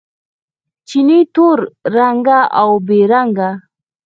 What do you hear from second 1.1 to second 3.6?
تور رنګه، اوبه بې رنګه